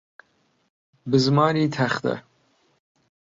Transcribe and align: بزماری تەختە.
بزماری 1.09 1.65
تەختە. 1.75 2.15